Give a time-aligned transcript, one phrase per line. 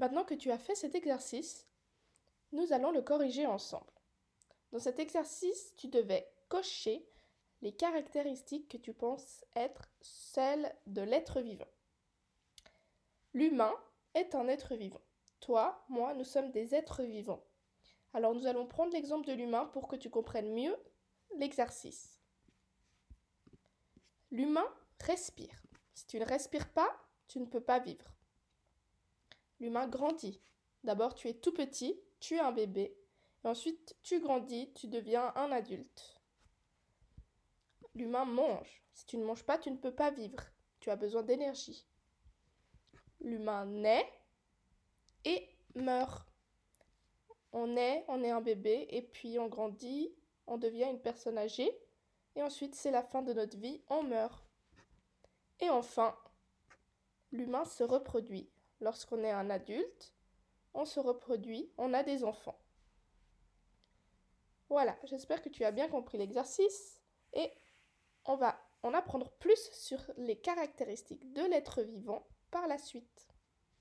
[0.00, 1.66] Maintenant que tu as fait cet exercice,
[2.52, 3.92] nous allons le corriger ensemble.
[4.72, 7.06] Dans cet exercice, tu devais cocher
[7.60, 11.68] les caractéristiques que tu penses être celles de l'être vivant.
[13.34, 13.74] L'humain
[14.14, 15.02] est un être vivant.
[15.40, 17.44] Toi, moi, nous sommes des êtres vivants.
[18.14, 20.78] Alors nous allons prendre l'exemple de l'humain pour que tu comprennes mieux
[21.36, 22.18] l'exercice.
[24.30, 24.66] L'humain
[24.98, 25.62] respire.
[25.92, 26.90] Si tu ne respires pas,
[27.28, 28.06] tu ne peux pas vivre.
[29.60, 30.40] L'humain grandit.
[30.84, 32.96] D'abord, tu es tout petit, tu es un bébé,
[33.44, 36.20] et ensuite tu grandis, tu deviens un adulte.
[37.94, 38.82] L'humain mange.
[38.92, 40.42] Si tu ne manges pas, tu ne peux pas vivre.
[40.80, 41.86] Tu as besoin d'énergie.
[43.20, 44.10] L'humain naît
[45.24, 46.26] et meurt.
[47.52, 50.14] On naît, on est un bébé, et puis on grandit,
[50.46, 51.70] on devient une personne âgée,
[52.36, 54.44] et ensuite c'est la fin de notre vie, on meurt.
[55.58, 56.16] Et enfin,
[57.32, 58.48] l'humain se reproduit.
[58.80, 60.14] Lorsqu'on est un adulte,
[60.74, 62.58] on se reproduit, on a des enfants.
[64.68, 67.00] Voilà, j'espère que tu as bien compris l'exercice
[67.32, 67.50] et
[68.24, 73.28] on va en apprendre plus sur les caractéristiques de l'être vivant par la suite.